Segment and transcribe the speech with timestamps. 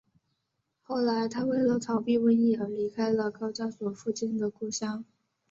[0.81, 5.05] 后来他为了逃避瘟疫而离开了高加索附近的故乡。